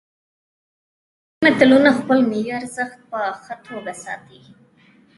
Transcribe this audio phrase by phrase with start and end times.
[0.03, 4.41] ژوندي ملتونه خپل ملي ارزښتونه په ښه توکه ساتي.